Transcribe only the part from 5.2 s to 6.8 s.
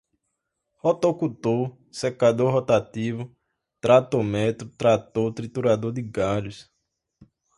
triturador de galhos